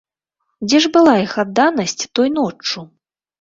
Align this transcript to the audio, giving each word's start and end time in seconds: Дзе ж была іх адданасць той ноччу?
Дзе 0.71 0.79
ж 0.85 0.89
была 0.95 1.13
іх 1.25 1.35
адданасць 1.43 2.07
той 2.21 2.33
ноччу? 2.39 2.85